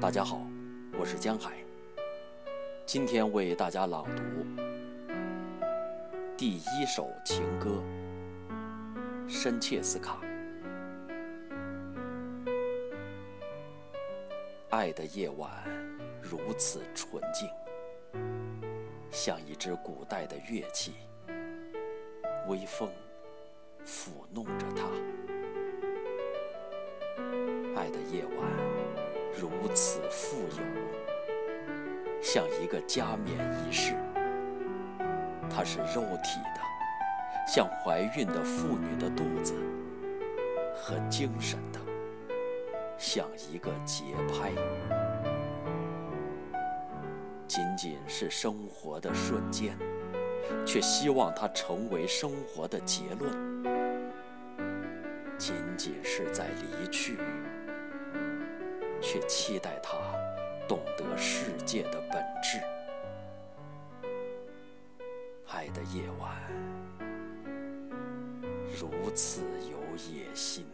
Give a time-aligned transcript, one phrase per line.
[0.00, 0.40] 大家好，
[0.98, 1.58] 我是江海。
[2.86, 4.22] 今天为大家朗读
[6.36, 7.82] 第一首情歌
[9.30, 10.18] 《深切斯卡》。
[14.70, 15.50] 爱的夜晚
[16.22, 17.48] 如此纯净，
[19.10, 20.94] 像一支古代的乐器，
[22.48, 22.88] 微风
[23.84, 25.09] 抚弄着它。
[27.80, 28.46] 爱的夜晚
[29.34, 30.62] 如此富有，
[32.20, 33.94] 像一个加冕仪式。
[35.48, 36.60] 它是肉体的，
[37.48, 39.54] 像怀孕的妇女的肚子，
[40.74, 41.80] 和精神的。
[42.98, 44.52] 像一个节拍，
[47.48, 49.74] 仅仅是生活的瞬间，
[50.66, 53.32] 却希望它成为生活的结论；
[55.38, 57.16] 仅仅是在离去，
[59.10, 59.96] 却期待他
[60.68, 62.60] 懂得世界的本质。
[65.48, 66.32] 爱的夜晚
[68.80, 70.64] 如此有野心。